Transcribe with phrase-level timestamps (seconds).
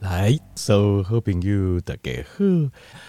[0.00, 2.44] 来，所有好朋友大家好，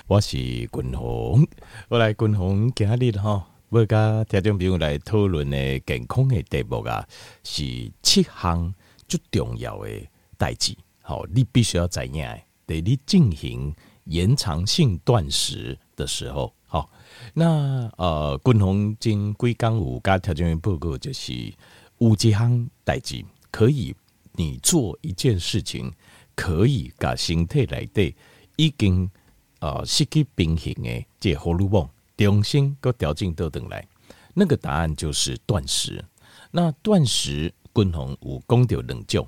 [0.07, 1.48] 我是君宏，
[1.88, 7.07] 我来君宏今日哈，要甲听众朋友来讨论的健康的题目啊，
[7.44, 7.63] 是
[8.02, 8.73] 七项
[9.07, 9.89] 最重要的
[10.36, 10.75] 代志。
[11.04, 12.23] 好，你必须要知影，
[12.65, 13.71] 在你进行
[14.05, 16.89] 延长性断食的时候，好，
[17.35, 21.53] 那呃，君宏今几工有甲听众朋友报告，就是
[21.99, 23.95] 有几项代志可以
[24.31, 25.93] 你做一件事情。
[26.39, 28.15] 可以把身体内底
[28.55, 29.11] 已经
[29.59, 33.85] 呃失去平衡的这荷尔蒙重新搁调整倒转来，
[34.34, 36.02] 那个答案就是断食。
[36.49, 39.27] 那断食，均衡有讲到两种，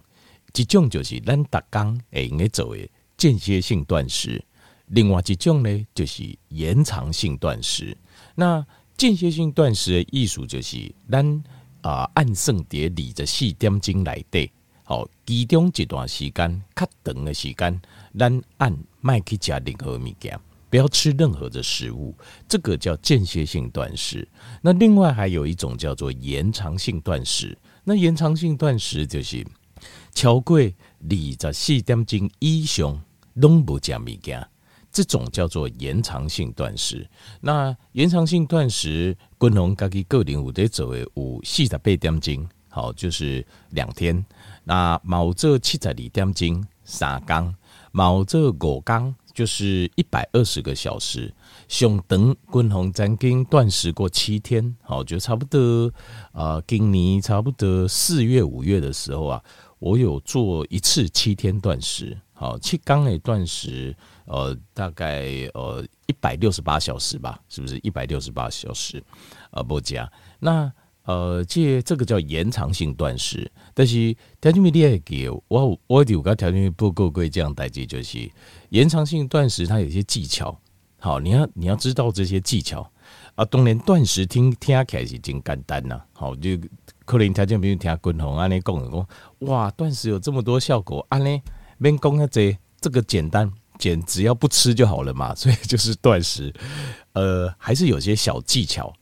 [0.55, 4.41] 一种就是咱逐工会用来做的间歇性断食，
[4.87, 7.97] 另外一种呢就是延长性断食。
[8.35, 11.43] 那间歇性断食的意思就是咱
[11.81, 14.49] 啊、按算在二十四点钟内底。
[14.91, 17.81] 哦，其中一段时间较长的时间，
[18.19, 20.37] 咱按麦去食任何物件，
[20.69, 22.13] 不要吃任何的食物，
[22.45, 24.27] 这个叫间歇性断食。
[24.61, 27.57] 那另外还有一种叫做延长性断食。
[27.85, 29.47] 那延长性断食就是
[30.13, 30.71] 超过二
[31.39, 33.01] 十四点钟以上
[33.35, 34.45] 拢不食物件，
[34.91, 37.09] 这种叫做延长性断食。
[37.39, 44.23] 那延长性断食，均衡家己个人有在做的有四十八点钟，好，就是两天。
[44.63, 47.53] 那毛这七十二点钟三缸，
[47.91, 51.33] 毛这五缸就是一百二十个小时。
[51.67, 55.87] 上等均衡曾经断食过七天，好，就差不多
[56.33, 59.43] 啊、呃，今年差不多四月五月的时候啊，
[59.79, 63.95] 我有做一次七天断食，好，七缸的断食，
[64.25, 69.01] 呃，大概呃一百六十八小时吧，是不是一百六十八小时？
[69.51, 70.71] 呃，不加那。
[71.11, 78.31] 呃，这这个叫延长性断食，但是条件没列给我，我有个条件不够贵，这样代志就是
[78.69, 80.57] 延长性断食，它有些技巧。
[80.99, 82.89] 好，你要你要知道这些技巧
[83.35, 83.43] 啊。
[83.45, 85.99] 当然断食听听起来是真简单呐。
[86.13, 86.51] 好，就
[87.03, 89.07] 可能条件没有听滚红安尼讲讲，
[89.39, 91.41] 哇，断食有这么多效果，安尼
[91.77, 95.35] 免讲那这这个简单，简只要不吃就好了嘛。
[95.35, 96.53] 所以就是断食，
[97.13, 98.93] 呃，还是有些小技巧。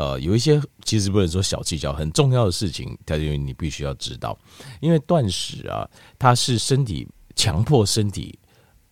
[0.00, 4.34] 呃，有一些其实不能说小技巧，很重要的事情，它就你必须要知道。
[4.80, 5.86] 因为断食啊，
[6.18, 7.06] 它是身体
[7.36, 8.38] 强迫身体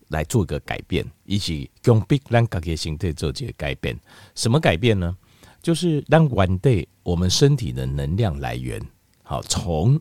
[0.09, 3.99] 来做一个改变，以及用逼让自己身体做这个改变。
[4.35, 5.17] 什么改变呢？
[5.63, 8.79] 就是让 one day 我们身体的能量来源，
[9.23, 9.99] 好，从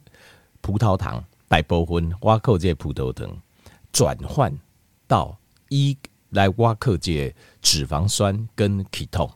[0.60, 3.34] 葡萄糖、大波分挖扣这些葡萄糖，
[3.90, 4.54] 转换
[5.06, 5.34] 到
[5.70, 5.96] 一
[6.28, 9.26] 来挖扣这些脂肪酸跟 k 通。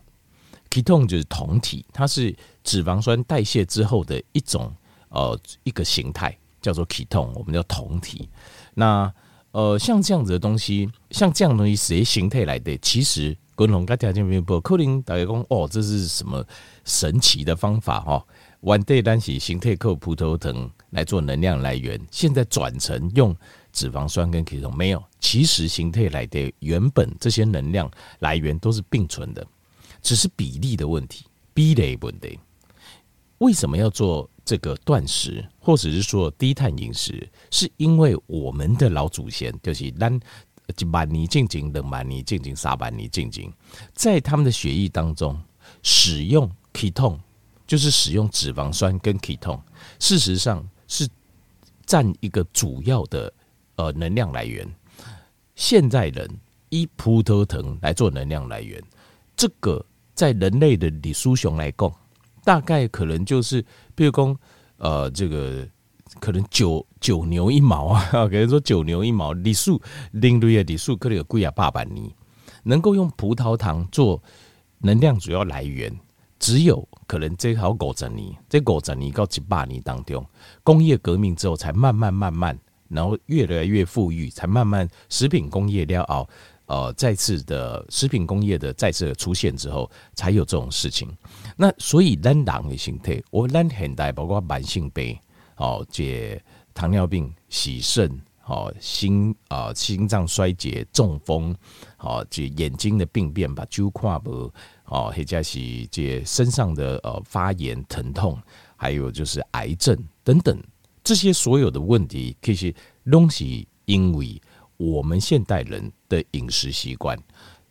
[0.81, 4.73] 酮就是酮体，它是脂肪酸代谢之后的一种
[5.09, 8.29] 呃一个形态，叫做酮我们叫酮体。
[8.75, 9.13] 那
[9.51, 12.79] 呃像这样子的东西，像这样东西谁形态来的？
[12.79, 16.43] 其实均衡跟条件没不，可能大家讲哦，这是什么
[16.85, 18.25] 神奇的方法哈
[18.63, 23.37] ？One day 单起形态靠葡萄糖来做能量来源，现在转成用
[23.73, 27.91] 脂肪酸跟酮没有，其实形态来的原本这些能量
[28.21, 29.47] 来源都是并存的。
[30.03, 31.25] 只是比例的问题，
[31.55, 32.39] 比例问题。
[33.39, 37.29] 为什么要做这个断食，或者是说低碳饮食？
[37.51, 40.15] 是因为我们的老祖先就是咱
[40.79, 43.53] 一万年进行，两万年进行，三万年进行，
[43.95, 45.37] 在他们的血液当中
[45.83, 47.19] 使用 ketone，
[47.67, 49.61] 就是使用脂肪酸跟 ketone，
[49.99, 51.09] 事实上是
[51.85, 53.33] 占一个主要的
[53.75, 54.65] 呃能量来源。
[55.57, 56.31] 现在人
[56.69, 58.81] 以葡萄糖来做能量来源，
[59.37, 59.85] 这个。
[60.23, 61.93] 在人类的李叔雄来讲，
[62.45, 63.61] 大概可能就是，
[63.93, 64.37] 比如讲，
[64.77, 65.67] 呃，这个
[66.21, 72.15] 可能九九牛一毛啊， 可能说九牛一毛，李叔另类的李叔可能有贵啊八百尼，
[72.63, 74.23] 能够用葡萄糖做
[74.79, 75.93] 能量主要来源，
[76.39, 80.25] 只有可能这好五十年，这五十年到几百年当中，
[80.63, 82.57] 工业革命之后才慢慢慢慢，
[82.87, 86.31] 然后越来越富裕，才慢慢食品工业了后。
[86.67, 91.11] 呃，再次的食品工业的再次的出现之后，才有这种事情。
[91.57, 95.19] 那所以咱人的心态，我咱现代包括慢性病，
[95.57, 96.41] 哦，这
[96.73, 98.09] 糖尿病、洗肾，
[98.47, 101.55] 哦，心啊、心脏衰竭、中风，
[101.99, 104.51] 哦，这眼睛的病变，把酒看无，
[104.87, 108.41] 哦，或者是这身上的呃发炎、疼痛，
[108.77, 109.95] 还有就是癌症
[110.25, 110.59] 等等，
[111.05, 112.75] 这些所有的问题，其实
[113.11, 113.45] 都是
[113.85, 114.41] 因为。
[114.77, 117.19] 我们现代人的饮食习惯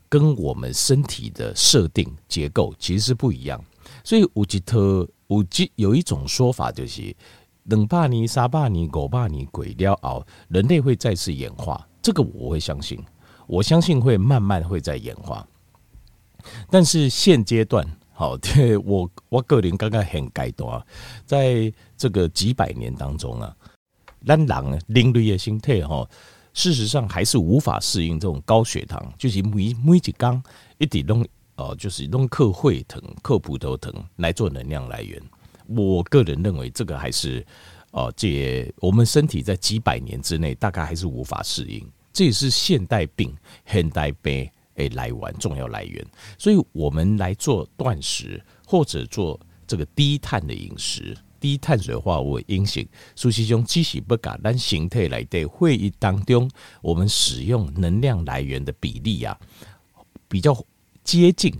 [0.08, 3.62] 跟我们身体的设定结构其实是不一样，
[4.04, 7.14] 所以有一特有几有一种说法就是，
[7.64, 13.02] 两百年、三百年、五百年过了后，人类会再次演化，这个我会相信，
[13.46, 15.46] 我相信会慢慢会在演化。
[16.68, 20.84] 但是现阶段，好，对 我我个人刚刚很改动啊，
[21.24, 23.56] 在这个几百年当中啊，
[24.26, 26.06] 咱人人类的身体哈，
[26.54, 30.42] 事实上还是无法适应这种高血糖，就是每每一缸
[30.78, 31.26] 一滴东
[31.56, 35.20] 哦，就是用克会疼、克葡萄疼来做能量来源。
[35.66, 37.44] 我个人认为这个还是
[37.92, 43.34] 哦，这我们身体在几百年之内大概还是无法适应，这也是现代病、
[43.66, 44.50] 现代病。
[44.76, 46.02] 诶，来源重要来源，
[46.38, 52.86] 所以我们来做断食，或者做这个低碳的饮食，低碳水化合物饮食，
[53.16, 56.48] 苏西兄即使不敢，但形态来对会议当中，
[56.80, 59.36] 我们使用能量来源的比例啊，
[60.28, 60.56] 比较
[61.02, 61.52] 接近，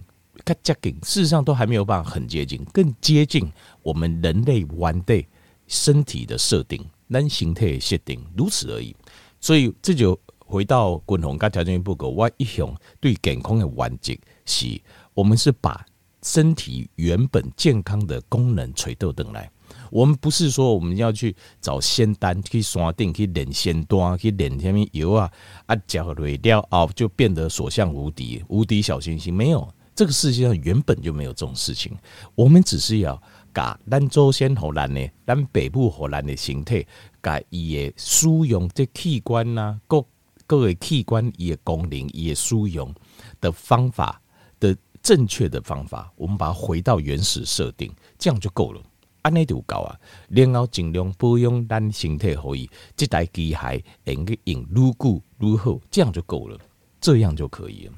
[0.45, 3.51] 更接近，事实上都还没有办法很接近，更接近
[3.83, 5.23] 我们人类完的
[5.67, 6.81] 身体的设定，
[7.11, 8.95] 单形态设定，如此而已，
[9.41, 10.17] 所以这就。
[10.45, 12.71] 回到滚红跟条件不够，我一向
[13.01, 14.13] 对健康的原则
[14.45, 14.79] 是，
[15.15, 15.83] 我们是把
[16.23, 19.51] 身体原本健康的功能垂倒转来。
[19.93, 25.31] 我们不是说我们要去找仙丹去山顶去炼仙丹去炼什么油啊
[25.67, 29.69] 啊，搅了掉哦，就变得所向无敌，无敌小星星没有。
[29.95, 31.95] 这个世界上原本就没有这种事情。
[32.35, 33.23] 我们只是要
[33.53, 36.85] 把咱祖先荷兰的、咱北部荷兰的形态，
[37.21, 40.05] 把伊的使用这器官呐、啊，各。
[40.45, 42.93] 各个器官伊的功能伊的使用
[43.41, 44.21] 的方法
[44.61, 48.83] 的正确的方法，我们把它回到原始设定，这样就够了。
[49.23, 49.99] 安尼就够啊，
[50.29, 56.59] 然后尽量保养咱身体可以，这台机械能够用愈久愈好，这样就够了，
[57.01, 57.93] 这样就可以了。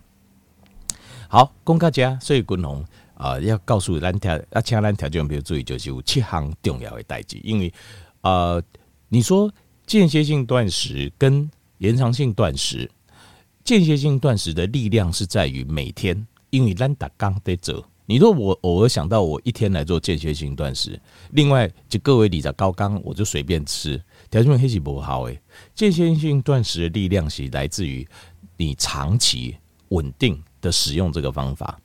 [1.28, 2.84] 好，讲到这，所以军红
[3.14, 7.72] 啊，要告诉咱条，要请咱条件，比如注意，就是有七项重要的代志，因为
[8.20, 8.62] 啊、
[9.08, 9.52] 你说
[9.86, 12.90] 间歇性断食跟延长性断食，
[13.64, 17.84] 间歇性断食的力量是在于每天，因为咱达刚得走。
[18.06, 25.40] 你说我偶尔想到我一天来做间歇性断食，另外就各位理在高刚，我就随便吃，条件黑是不好诶。
[25.74, 28.06] 间歇性断食的力量是来自于
[28.56, 29.56] 你长期
[29.88, 31.80] 稳定的使用这个方法，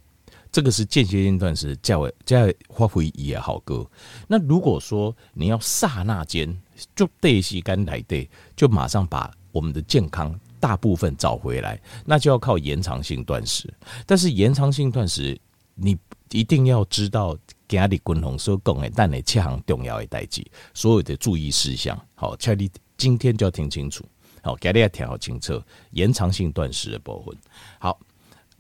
[0.52, 3.86] 这个是间歇性断食较为较发挥也好个。
[4.28, 6.56] 那如果说你要刹那间
[6.96, 9.32] 就对吸干来对，就马上把。
[9.52, 13.68] 我们的健康大部分找回来，那就要靠延长性断食。
[14.06, 15.36] 但是延长性断食，
[15.82, 15.98] 你
[16.32, 17.38] 一定要知道
[17.68, 22.00] 今日滚红说讲的，但你七项重要的代志，所有的注意事项。
[22.16, 24.04] 好，请你今天就要听清楚。
[24.42, 25.62] 好，今日要听好清楚
[25.92, 27.36] 延长性断食的部分。
[27.80, 28.00] 好，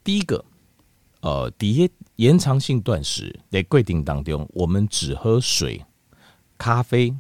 [0.04, 0.44] 第一个，
[1.22, 5.84] 呃，第一延长性断食在规定当中，我们只喝水、
[6.58, 7.14] 咖啡，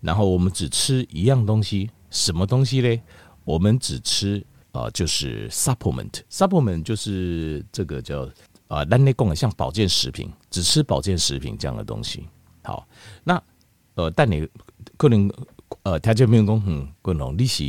[0.00, 1.90] 然后我们只吃一样东西。
[2.10, 3.02] 什么东西嘞？
[3.44, 8.28] 我们只吃啊、呃，就是 supplement，supplement 就是这个叫
[8.72, 12.26] 啊，单内供的像保健食品，只吃保健食品这样的东西。
[12.62, 12.88] 好，
[13.22, 13.42] 那
[13.96, 14.48] 呃，但你
[14.96, 15.30] 可能
[15.82, 17.62] 呃，条件没有讲嗯，可能你是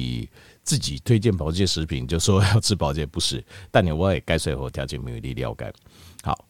[0.64, 3.44] 自己推荐保健食品，就说要吃保健，不是？
[3.70, 5.74] 但你我也该说和条件没有你了解。
[6.22, 6.46] 好，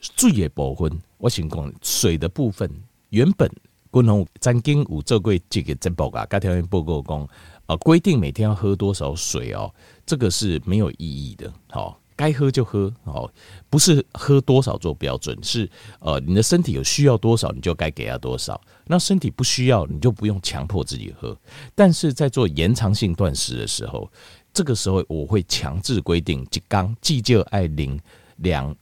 [0.00, 2.70] 水的部分，我先讲水的部分，
[3.08, 3.50] 原本。
[3.92, 7.28] 滚红曾经有做过这个节目啊，该条件报告讲，
[7.66, 9.74] 呃，规定每天要喝多少水哦，
[10.06, 11.52] 这个是没有意义的。
[11.70, 13.32] 好，该喝就喝，哦，
[13.70, 15.66] 不是喝多少做标准，是
[16.00, 18.60] 呃，你的身体有需要多少，你就该给他多少。
[18.84, 21.34] 那身体不需要，你就不用强迫自己喝。
[21.74, 24.06] 但是在做延长性断食的时候，
[24.52, 27.98] 这个时候我会强制规定，一缸计就爱零
[28.36, 28.76] 两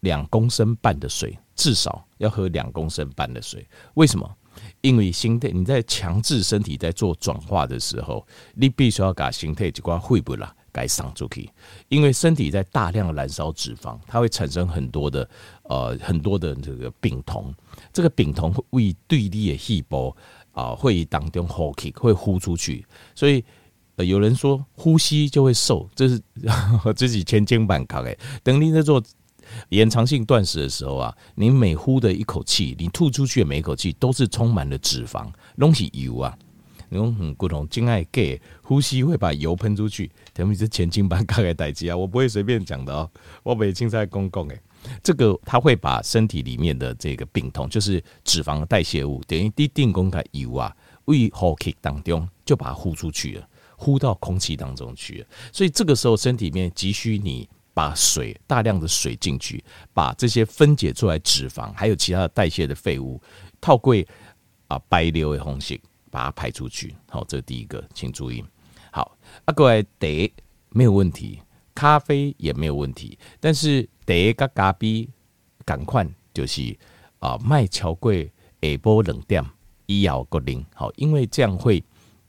[0.00, 3.66] 两公升半的水，至少要喝两公升半的水。
[3.94, 4.30] 为什么？
[4.82, 11.48] 因为心态，你在强制身体在做转化的时候，你必须要把心态这块会不啦，该上出去。
[11.88, 15.28] 因为身体在大量燃烧脂肪，它会产生很多的
[15.64, 17.52] 呃很多的这个丙酮，
[17.92, 20.16] 这个丙酮会为对立的细胞
[20.52, 23.44] 啊会当中呼气会呼出去，所以、
[23.96, 26.20] 呃、有人说呼吸就会瘦，这是
[26.96, 29.02] 自己千金板卡诶，等你在做。
[29.68, 36.38] 延长性断食的时候啊，你每呼的一口气，你吐出去的每一口气都是充满了脂肪，东西油啊，
[36.92, 37.68] 那种很不同。
[37.68, 43.10] 敬爱给呼吸会把油喷出去，等于是前进班大概代机啊，我不会随便讲的哦，
[43.42, 44.60] 我每青菜公共诶，
[45.02, 57.48] 这个它会把身体里面的这个病痛，就是脂肪的代谢物，等于滴定公开油啊，胃后气当中就把它呼出去了，呼到空气当中去了，所以这个时候身体里面急需你。
[57.74, 63.18] 把水大量的水进去，把这些分解出来脂肪，还有其他的代谢的废物，
[63.62, 63.96] 透过
[64.68, 65.80] 啊白流的方式
[66.12, 66.94] 把它排出去。
[67.08, 68.44] 好，这是第一个，请注意。
[68.90, 69.16] 好，
[69.46, 70.32] 啊，各位茶
[70.68, 71.40] 没有问题，
[71.74, 75.08] 咖啡也没有问题，但是茶跟咖啡
[75.64, 76.76] 赶快就是
[77.18, 78.28] 啊，卖超过下
[78.60, 79.42] 晡两点
[79.86, 81.82] 以后个零好，因为这样会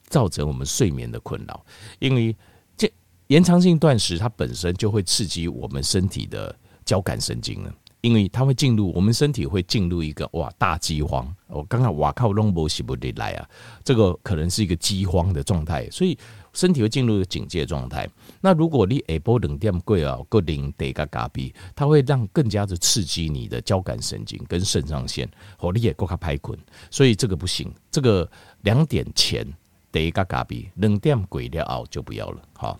[0.08, 1.66] 造成我们睡眠的困扰，
[2.00, 2.34] 因为
[2.78, 2.90] 这
[3.28, 7.74] 延长性断食它本身就会刺激我们身体的交感神经了。
[8.04, 11.26] 因为它会进入我们身体，会进入一个哇大饥荒。
[11.48, 13.50] 我刚刚哇靠，龙波西不得来啊，
[13.82, 16.18] 这个可能是一个饥荒的状态，所以
[16.52, 18.06] 身体会进入一个警戒状态。
[18.42, 26.60] 那如果你下晡两点过啊，个零得个咖啡，它会让更加的刺激你的交感神经跟肾上腺，和你也够卡排困，
[26.92, 27.74] 所以这个不行。
[27.90, 28.30] 这个
[28.64, 29.48] 两点前
[29.94, 32.42] 得个咖啡，两点过了后就不要了。
[32.52, 32.78] 好。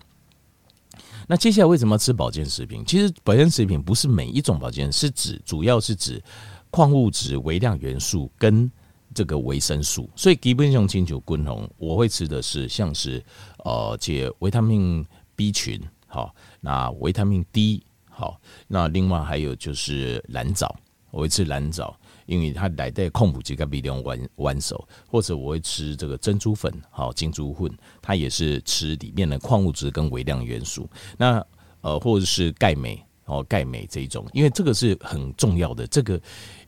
[1.26, 2.84] 那接下来为什么要吃保健食品？
[2.86, 6.22] 其实保健食品不是每一种保健，是指主要是指
[6.70, 8.70] 矿物质、微量元素跟
[9.14, 10.10] 这个维生素。
[10.14, 13.24] 所以基本上清楚均衡，我会吃的是像是
[13.64, 15.04] 呃，这维他命
[15.34, 20.74] B 群，好，那维他命 D，好，那另外还有就是蓝藻，
[21.10, 21.98] 我会吃蓝藻。
[22.26, 30.88] 因为它来带控补这个微量元元素，或者我会吃这个珍珠粉，好金珠粉，它也是吃里面的矿物质跟微量元素。
[31.18, 31.44] 那
[31.82, 35.86] 呃，或者是钙镁哦，钙镁这一种，因为这个是很重要的。
[35.86, 36.18] 这个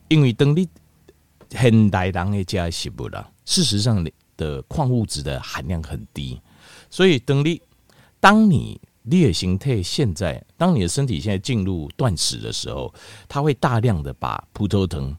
[0.09, 0.67] 因为等你
[1.49, 6.39] 现代人的加食物啦，事实上的矿物质的含量很低，
[6.89, 7.59] 所以等你
[8.19, 12.93] 当你烈形态现在，当你的身体现在进入断食的时候，
[13.27, 15.17] 它会大量的把葡萄糖。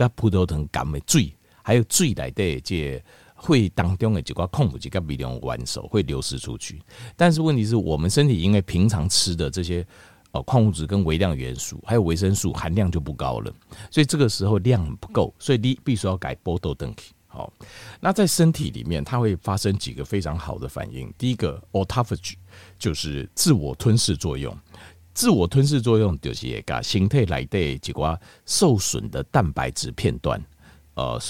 [0.00, 3.02] 跟葡萄糖含的水，还有水来的这
[3.34, 6.80] 会当中的几块矿物质跟微量元素会流失出去。
[7.16, 9.86] 但是问题是我们身体因为平常吃的这些
[10.32, 13.52] 呃矿物质跟微量元素还有维生素含量就不高了，
[13.90, 17.12] 所以这个时候量不够，所以你必须要改波豆登体。
[17.32, 17.52] 好，
[18.00, 21.12] 那在身体里面它会发生几个非常好的反应。
[21.16, 22.34] 第一个 autophagy
[22.78, 24.56] 就是自我吞噬作用。
[25.12, 30.42] 自我吞噬作用就是把形态来的几块受损的蛋白质片段，
[30.94, 31.20] 呃，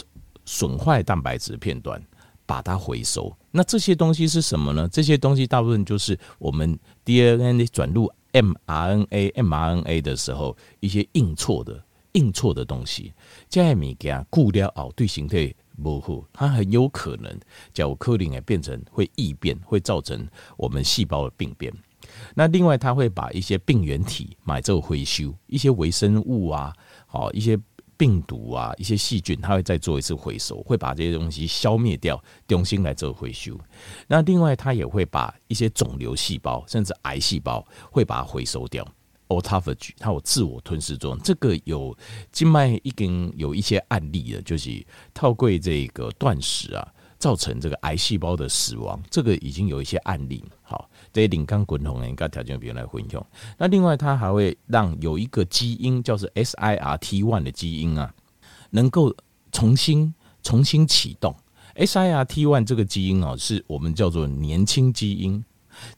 [0.44, 2.00] 损坏蛋白质片段，
[2.46, 3.34] 把它回收。
[3.50, 4.88] 那这些东西是什么呢？
[4.92, 11.82] 这些东西大部分就是我们 DNA 转入 mRNA、mRNA 的时候一些印错的、
[12.12, 13.12] 印错的东西。
[13.48, 17.36] 这些物件固掉哦，对形态模糊，它很有可能
[17.72, 21.72] 叫克林诶变成会异变，会造成我们细胞的病变。
[22.34, 26.72] 那另外，他会把一些病原体买做回收，一些微生物啊，
[27.06, 27.58] 好一些
[27.96, 33.58] 病毒啊，一些细菌，他会再做一次回收，会把这些东西消灭掉，重新来做回收。
[34.06, 38.86] 那另外，他也会把一些肿瘤细胞，甚至癌细胞，会把它回收掉。
[39.28, 41.96] autophagy，它有自我吞噬作用，这个有
[42.32, 50.42] 静脉已经有一些案例了，就是透过这个断食啊，造成这个癌细胞的死亡，这个已经有一些案例。
[50.62, 50.90] 好。
[51.12, 53.26] 这些林刚滚筒应该条件别人来混用。
[53.58, 58.14] 那另外，它还会让有一个基因叫做 SIRT1 的基因啊，
[58.70, 59.12] 能够
[59.50, 61.34] 重新重新启动。
[61.74, 65.44] SIRT1 这个基因哦，是我们叫做年轻基因。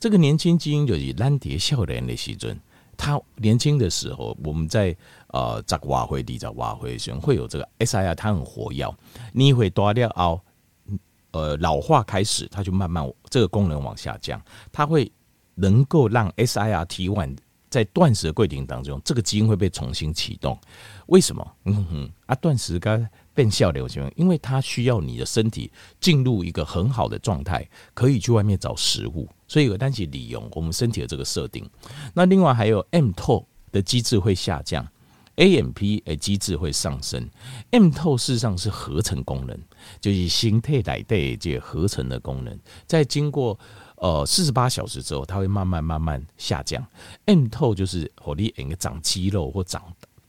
[0.00, 2.59] 这个年轻基因就是蓝蝶笑脸的时阵，
[2.97, 8.91] 他年轻的时候，我们在呃在瓦灰地在瓦灰时会有这个 SIR，它很活跃。
[9.35, 10.41] 你会多掉哦。
[11.33, 15.11] 呃，老化开始，它就慢慢这个功能往下降，它会
[15.55, 17.37] 能够让 SIRT1
[17.71, 20.59] 在断食的过程当中，这个基因会被重新启动。
[21.07, 21.53] 为什么？
[21.65, 31.67] 嗯哼，啊，断食该变效流行，因为它需要你的身体进入一个很好的状态，可以去外面找食物，所以有单起利用我们身体的这个设定。
[32.12, 34.87] 那另外还有 M T O 的机制会下降。
[35.37, 37.29] AMP 诶机制会上升
[37.71, 39.59] ，M 透事实上是合成功能，
[40.01, 43.59] 就是形态来的这合成的功能，在经过
[43.97, 46.87] 呃四十八小时之后，它会慢慢慢慢下降。
[47.25, 49.83] m 透就是火力应该长肌肉或长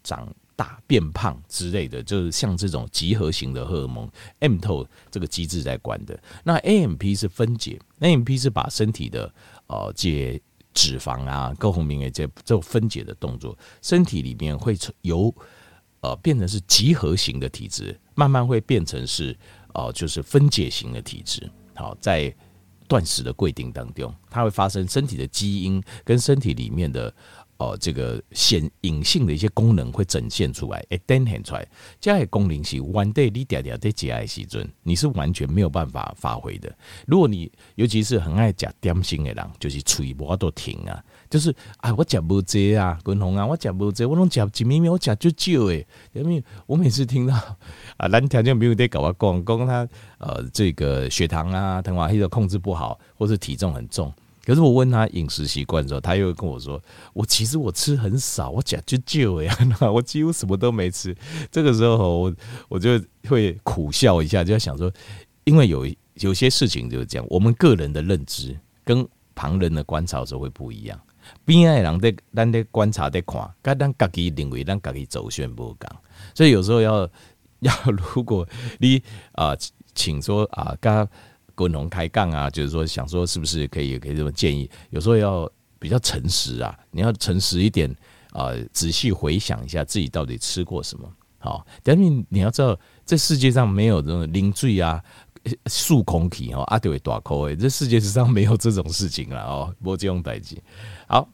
[0.04, 6.18] 长大变胖之类的，就是像这种集合型的荷尔蒙，m 透这个机制在管的。
[6.46, 9.34] 那 AMP 是分解，AMP 是把身体的
[9.68, 10.42] 呃解。
[10.74, 15.34] 脂肪啊，各方面的这这分解的动作，身体里面会由
[16.02, 19.38] 呃变成是集合型的体质，慢慢会变成是
[19.74, 21.50] 呃就是分解型的体质。
[21.76, 22.34] 好，在
[22.88, 27.14] 断食的规定当中，它会发生身体的基因跟身体里面的
[27.64, 31.66] 哦，这个显隐性的一些功能会展现出来，哎，展现出来，
[32.00, 36.70] 这些功能是 one day 你点点在节哀时阵，你是完全没有办法发挥的。
[37.08, 45.88] 如果你尤其是很爱讲点心的人，就是嘴巴都停啊，就是啊，我讲不这啊，滚红啊，我讲不这，我拢讲几咪咪，我讲就少诶。
[46.12, 47.34] 因为我每次听到
[47.98, 54.14] 啊，咱条件没有得搞我讲讲他呃，这个血糖啊，糖化黑控制不好，或是体重很重。
[54.46, 56.82] 可是我问他饮食习惯的时候，他又跟我说
[57.14, 59.58] ：“我其实我吃很少，我讲就就呀，
[59.94, 61.16] 我几乎什么都没吃。”
[61.50, 62.36] 这个时候我
[62.68, 64.92] 我就会苦笑一下，就在想说，
[65.46, 71.00] 因为有有些事情就是这样，我们个人的认知跟旁人的观察的时候会不一样。
[71.46, 75.90] 边爱人在咱在观察在看，跟咱自己认为咱自己走线不讲，
[76.36, 77.10] 所以有时候要
[77.60, 77.74] 要
[78.14, 78.46] 如果
[78.80, 79.56] 你啊、
[79.96, 81.08] 请说啊，刚。
[81.56, 84.70] 滚龙开杠啊，就是说想说是不是可以可以这么建议？
[84.90, 87.94] 有时候要比较诚实啊，你要诚实一点
[88.32, 91.08] 啊，仔细回想一下自己到底吃过什么。
[91.38, 95.04] 好，但是你要知道，这世界上没有这种零嘴啊、
[95.68, 100.58] 数空体哦、阿对大口诶，这世界上没有这种事情了哦，不这种代志。
[101.06, 101.28] 好，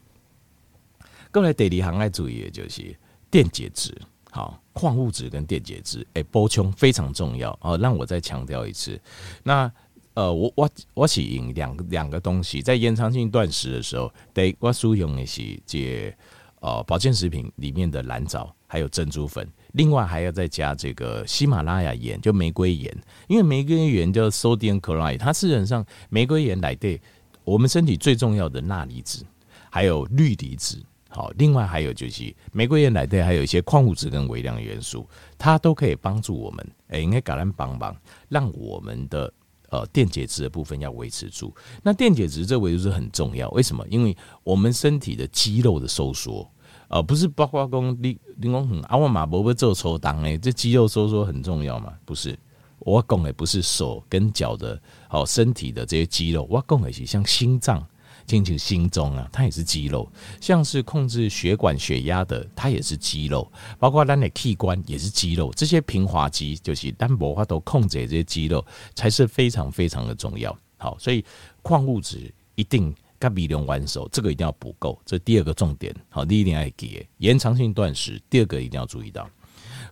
[1.30, 2.94] 各位第二行要注意的就是
[3.30, 3.96] 电解质，
[4.32, 7.78] 好，矿物质跟电解质，诶，补充非常重要哦。
[7.78, 9.00] 让我再强调一次，
[9.42, 9.72] 那。
[10.20, 16.14] 呃，我我我是用两个两个东西，在延长性断食的时候，得我使用的是这
[16.60, 22.94] 呃保健食品里面的蓝藻，还有珍珠粉，另外还要再加这个喜马拉雅盐，就玫瑰盐，
[23.28, 27.00] 因为玫瑰盐叫 sodium chloride，它事实上玫瑰盐来对
[27.42, 29.24] 我们身体最重要的钠离子，
[29.70, 35.08] 还有氯离子，好，另外还有就是玫瑰盐来对还有一些矿物质跟微量元素，
[35.38, 37.96] 它都可以帮助我们，哎，应该橄榄帮忙，
[38.28, 39.32] 让我们的。
[39.70, 41.54] 呃，电解质的部分要维持住。
[41.82, 43.86] 那电解质这维持是很重要，为什么？
[43.88, 46.50] 因为我们身体的肌肉的收缩，
[46.88, 51.92] 呃，不是包括讲你你讲很阿万马伯伯做抽档诶，这肌肉收缩很重要嘛？
[52.04, 52.38] 不是，
[52.80, 57.86] 我讲的不是手跟脚的，好身体的这些肌肉，我讲的是像心脏。
[58.30, 60.08] 进去心中啊，它也是肌肉，
[60.40, 70.56] 像是控制血管血压的，它也是肌肉，包括咱的器官也是肌肉，这些平滑肌就是单薄化都控制这些肌肉才是非常非常的重要。
[70.78, 71.24] 好，所以
[71.60, 75.92] 矿物质一定跟比量完手，这个一定要补够，这第二个重点。
[76.08, 79.28] 好，第一点要给，延长性断食，第二个一定要注意到。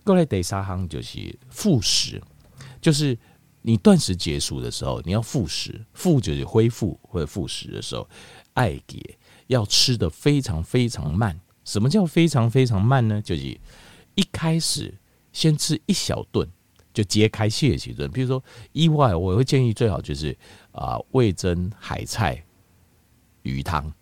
[0.05, 2.21] 过来第三行就是复食，
[2.79, 3.17] 就是。
[3.61, 8.07] 你断食结束的时候，你要复食，复就是恢复或者复食的时候，
[8.59, 9.17] 爱给
[9.47, 11.39] 要吃的非常非常慢。
[11.63, 13.21] 什么叫非常非常慢呢？
[13.21, 13.41] 就是
[14.15, 14.93] 一开始
[15.31, 16.45] 先吃一小顿，
[16.93, 18.11] 就揭开谢几顿。
[18.11, 18.43] 比如说
[18.73, 20.37] 意外，我会建议最好就是
[20.73, 22.43] 啊味噌海菜
[23.43, 23.93] 鱼汤，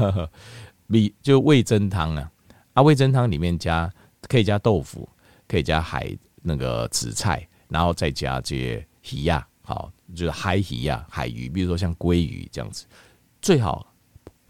[0.86, 2.30] 米就味噌汤啊
[2.74, 3.90] 啊味噌汤里面加
[4.22, 5.08] 可以加豆腐，
[5.46, 7.48] 可以加海那个紫菜。
[7.68, 12.86] 然后再加这些鱼呀，好，就是海鱼呀，海鱼，比如说像鲑鱼这样子，
[13.40, 13.94] 最好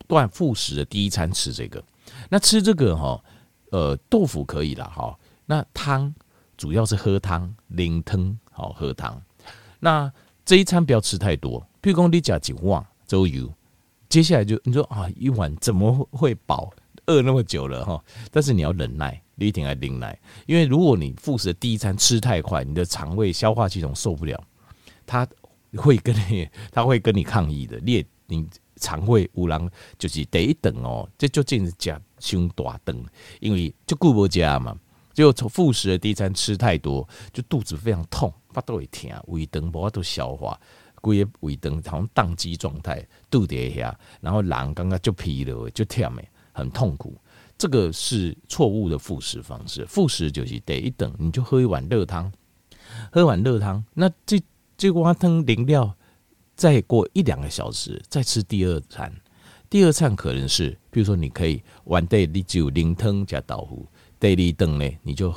[0.06, 1.82] 断复食的第一餐吃这个。
[2.28, 3.22] 那吃这个哈，
[3.70, 5.18] 呃，豆腐可以了哈。
[5.46, 6.14] 那汤
[6.56, 9.20] 主要是喝汤，淋汤好喝汤。
[9.80, 10.12] 那
[10.44, 13.52] 这一餐不要吃太多，譬如说你加几碗粥油，
[14.08, 16.70] 接下来就你说啊，一碗怎么会饱？
[17.06, 19.20] 饿那么久了哈，但是你要忍耐。
[19.40, 24.42] 你一定要忍耐，因为如果你复食的第一餐吃太快，你的肠胃消化系统受不了，
[25.06, 25.24] 他
[25.76, 27.78] 会跟你，他会跟你抗议的。
[27.78, 28.48] 你你
[28.78, 32.96] 肠胃有人就是第一顿哦，这就真是加胸大顿，
[33.40, 34.74] 因为就顾不家嘛，
[35.12, 40.58] 就从复食的第一餐吃太多，就肚子非常痛，发都会疼，胃肠无法度消化，
[41.00, 47.16] 规个胃肠好像宕机状态，肚子下，然后人刚刚就疲劳，就忝的，很痛苦。
[47.56, 49.84] 这个是错误的复食方式。
[49.86, 52.32] 复食就是得一等，你就喝一碗热汤，
[53.10, 53.84] 喝碗热汤。
[53.94, 54.40] 那这
[54.76, 55.92] 这碗汤淋料，
[56.58, 59.10] 再过一两个小时再吃第二餐。
[59.70, 63.86] 第二餐可能是，比如说你可以碗带你就淋汤加豆腐，
[64.18, 65.32] 第二顿呢你就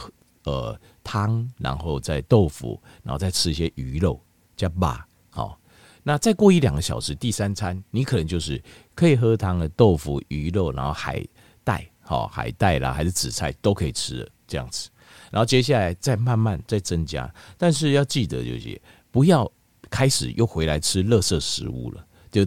[0.45, 4.19] 呃汤，然后再豆腐，然后再吃一些鱼肉
[4.57, 4.97] 加肉。
[5.29, 5.60] 好，
[6.01, 8.60] 那再过一两个小时，第三餐你可能就是
[8.95, 11.23] 可以喝汤的豆腐、鱼肉，然后海
[11.63, 11.88] 带。
[11.99, 14.89] 好，海带啦，还是紫菜都可以吃的这样子。
[15.29, 18.81] 然后接下来再慢慢再增加，但是要记得就是
[19.12, 19.49] 不要
[19.91, 22.04] 开始又回来吃垃圾食物了。
[22.32, 22.43] 就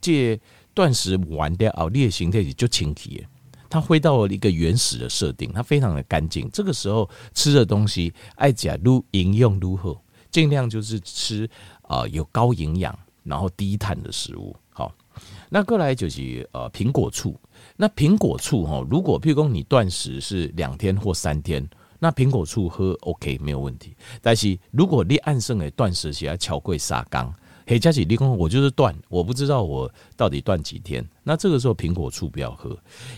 [0.00, 0.40] 这
[0.74, 3.24] 断食完掉哦，你的形态就清晰，
[3.68, 6.48] 它回到了一个原始的设定，它非常的干净。
[6.50, 11.48] 这个时候吃的东西爱加如营养如何，尽量就是吃
[11.82, 14.56] 啊有高营养然后低碳的食物。
[14.70, 14.94] 好，
[15.50, 17.38] 那过来就是呃苹果醋。
[17.76, 23.94] 那苹果醋哈，如果譬如说你断食是两天或三天，那苹果醋喝 OK 没有问题。
[24.22, 27.34] 但是如果你按剩诶断食起来巧贵沙缸，
[27.66, 31.06] 嘿佳琪你讲我就是断，我不知道我到底断几天。
[31.22, 32.76] 那这个时候苹果醋不要喝，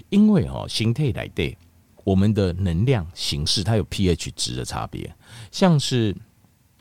[0.08, 1.56] 因为哈形态来对
[2.04, 5.14] 我们的能量形式它有 pH 值的差别，
[5.52, 6.16] 像是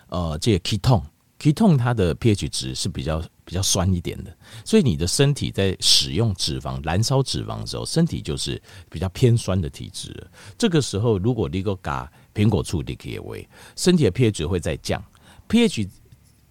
[0.07, 1.03] 呃这个 ketone。
[1.39, 10.13] Ketone 它的 pH 值是比较比较酸一点的，所以你的身体在使用脂肪、燃烧脂肪的时候，身体就是比较偏酸的体质。
[10.57, 15.01] 这个时候，如果你个嘎苹果醋，你可以为身体的 pH 值会再降
[15.47, 15.89] ，pH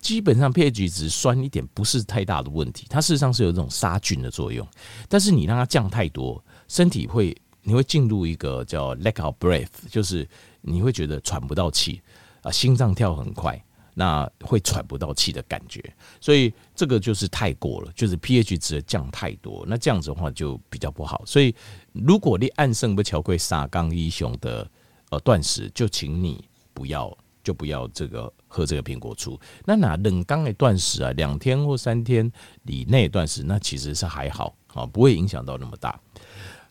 [0.00, 4.66] 基本上 pH 值酸一点不是太大的问题，它事实上是有这种杀菌的作用。
[5.08, 10.26] 但是你让它降太多，身体会你会进入一个叫 lack of breath，就是
[10.62, 12.00] 你会觉得喘不到气
[12.42, 13.62] 啊，心脏跳很快。
[13.98, 15.82] 那会喘不到气的感觉，
[16.20, 21.24] 所以这个就是太过了，就是 pH 值降太多，那这样子的话就比较不好。
[21.26, 21.52] 所以
[21.92, 24.70] 如果你按圣不乔贵沙冈一雄的
[25.10, 29.36] 呃断食，就请你不要就不要这个喝这个苹果醋。
[29.64, 32.30] 那哪冷刚的断食啊，两天或三天
[32.66, 36.00] 以内断食，那其实是还好啊，不会影响到那么大。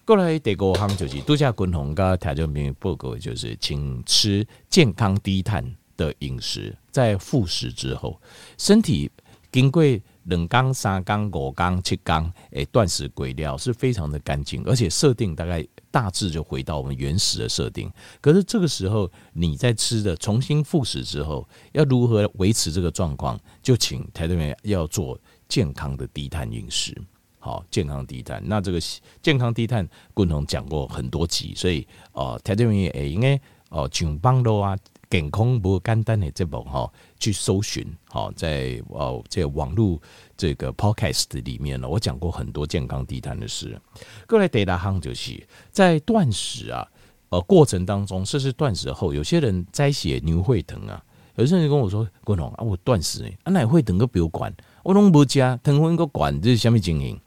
[0.06, 6.74] 过来第五项就是度假滚红跟调整品报告，就是请吃健康低碳的饮食。
[6.92, 8.22] 在复食之后，
[8.58, 9.12] 身体
[9.52, 9.84] 经过
[10.24, 17.90] 两缸、三缸、五缸、七缸，诶，断食规律是非常的干净，而且设定大概大致就回到我们原始的设定。
[18.20, 23.40] 可是这个时候，你在吃的重新复食之后，要如何维持这个状况？
[23.64, 26.94] 就请台队员要做健康的低碳饮食。
[27.40, 28.44] 好，健康低碳。
[28.46, 28.80] 那这个
[29.22, 34.78] 健康低碳，共同讲过很多集，所以哦，台队员也应该哦，上班路啊。
[35.10, 40.02] 健康不简单的这部哈，去搜寻好，在哦这个网络
[40.36, 43.80] 这个 podcast 里面呢，我讲过很多健康低碳的事。
[44.28, 45.42] 过来第二项就是
[45.72, 46.86] 在断食啊，
[47.30, 51.02] 呃过程当中，甚至断食后，有些人在写牛会疼啊，
[51.36, 57.18] 有些人跟我说：“滚龙啊，我断食哎，啊哪会疼个不管，我拢不加疼昏个管，这是虾米经营？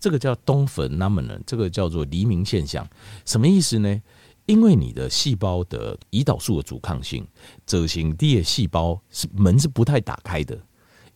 [0.00, 1.38] 这个叫东粉那么呢？
[1.46, 2.88] 这个叫做黎明现象，
[3.24, 4.02] 什么意思呢？”
[4.50, 7.24] 因为你的细胞的胰岛素的阻抗性，
[7.64, 10.60] 这型低的细胞是门是不太打开的。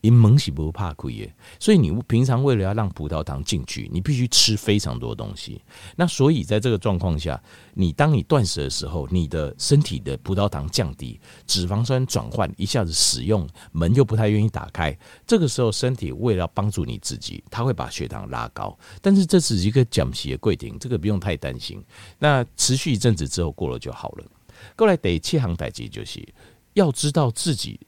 [0.05, 5.63] 因门是不怕亏耶，所以你平常为了要让葡萄糖进去，你必须吃非常多东西。
[5.97, 14.95] 那所以在这个状况下，你当你断食的时候，你的身体的葡萄糖降低，脂肪酸转换一下子使用，门又不太愿意打开。
[15.27, 18.79] 这个时候，身体为了帮助你自己，它会把血糖拉高。
[19.01, 21.83] 但是这是一个讲息的规定，这个不用太担心。
[22.19, 24.25] 那持续一阵子之后过了就好了。
[24.77, 26.23] 过来得切行代志就是
[26.75, 27.81] 要知道自己。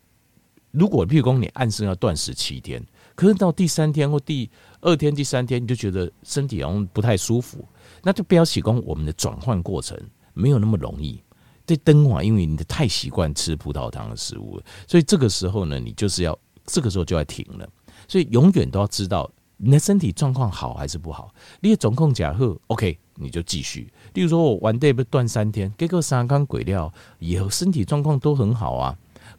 [0.76, 2.84] 如果譬如说你按时要断食七天，
[3.14, 4.50] 可是到第三天或第
[4.82, 7.66] 二天、第三天你就觉得身体好像不太舒服，
[8.02, 9.98] 那就不要提供我们的转换过程
[10.34, 11.18] 没有那么容易。
[11.66, 17.66] 这灯华，因为你的太习惯吃葡萄糖的食物，所以这个时候呢，你就是要这个时候就要停了。
[18.06, 21.34] 所以永远都要知道你的身体状况好还是不好。
[21.60, 23.90] 你的总控假贺 OK，你就继续。
[24.12, 28.96] 例如说我完 day 不断三天，结果三缸鬼料以后身体状况都很好啊。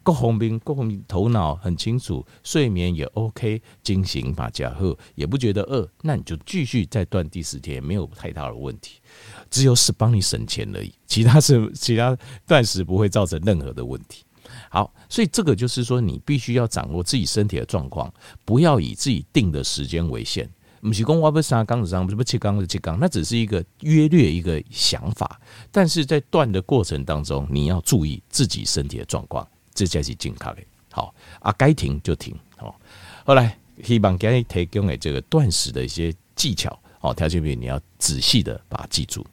[0.08, 9.02] 郭红兵，郭红兵头脑很清楚，睡眠也 OK，精行把加贺也不觉得饿，那你就继续再断第四天，没有太大的问题，
[9.50, 12.16] 只有是帮你省钱而已，其他是其他
[12.46, 14.24] 断食不会造成任何的问题。
[14.70, 18.10] 好，所以这个就是说，你必须要掌握自己身体的状况，
[18.46, 20.48] 不要以自己定的时间为限。
[20.80, 25.38] 不是讲我不三缸子上，不是七缸子切缸，那只是一个约略一个想法，
[25.70, 29.46] 但是在断的过程当中，你要注意自己身体的状况。
[29.78, 32.80] 这才是健康的，好啊，该停就停，好。
[33.24, 39.24] 后来希望给你提供的这个断食的一些技巧，好，条件品你要仔细的把它记住。